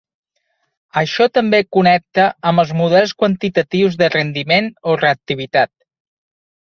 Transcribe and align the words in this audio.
Això 1.01 1.27
també 1.39 1.59
connecta 1.77 2.25
amb 2.51 2.63
els 2.63 2.73
models 2.79 3.13
quantitatius 3.25 3.99
de 4.03 4.09
rendiment 4.17 4.75
o 4.95 5.01
reactivitat. 5.03 5.73